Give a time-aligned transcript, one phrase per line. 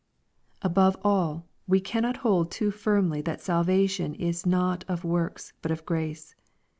[0.63, 5.85] Above all, we cannot hold too firmly that salvation is not or works, but of
[5.85, 6.33] grace.